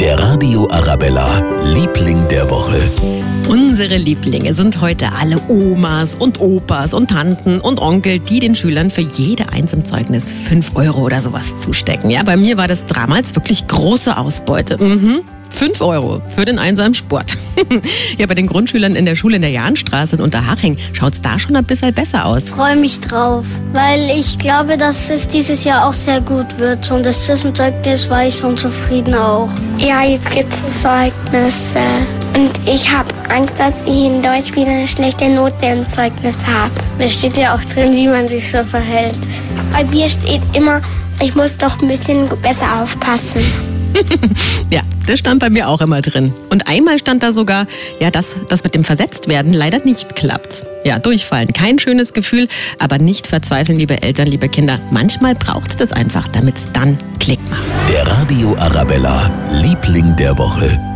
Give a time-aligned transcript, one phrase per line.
[0.00, 2.80] Der Radio Arabella, Liebling der Woche.
[3.50, 8.90] Unsere Lieblinge sind heute alle Omas und Opas und Tanten und Onkel, die den Schülern
[8.90, 12.08] für jede Eins im Zeugnis 5 Euro oder sowas zustecken.
[12.08, 14.82] Ja, bei mir war das damals wirklich große Ausbeute.
[14.82, 15.20] Mhm.
[15.60, 17.36] 5 Euro für den einsamen Sport.
[18.16, 21.38] ja, bei den Grundschülern in der Schule in der Jahnstraße in Unterhaching schaut es da
[21.38, 22.48] schon ein bisschen besser aus.
[22.48, 23.44] freue mich drauf,
[23.74, 26.90] weil ich glaube, dass es dieses Jahr auch sehr gut wird.
[26.90, 29.50] Und das Zwischenzeugnis war ich schon zufrieden auch.
[29.76, 31.78] Ja, jetzt gibt es Zeugnisse.
[32.32, 36.72] Und ich habe Angst, dass ich in Deutsch wieder eine schlechte Note im Zeugnis habe.
[36.98, 39.18] Da steht ja auch drin, wie man sich so verhält.
[39.74, 40.80] Bei mir steht immer,
[41.22, 43.42] ich muss doch ein bisschen besser aufpassen.
[44.70, 46.32] Ja, das stand bei mir auch immer drin.
[46.48, 47.66] Und einmal stand da sogar,
[47.98, 50.64] ja, dass das mit dem Versetztwerden leider nicht klappt.
[50.84, 51.52] Ja, durchfallen.
[51.52, 54.80] Kein schönes Gefühl, aber nicht verzweifeln, liebe Eltern, liebe Kinder.
[54.90, 57.64] Manchmal braucht es das einfach, damit es dann Klick macht.
[57.92, 60.89] Der Radio Arabella, Liebling der Woche.